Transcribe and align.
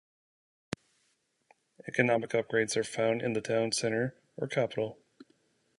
Economic 1.87 2.31
upgrades 2.31 2.75
are 2.75 2.83
found 2.83 3.21
in 3.21 3.33
the 3.33 3.39
town 3.41 3.71
center 3.71 4.15
or 4.35 4.47
capitol. 4.47 4.97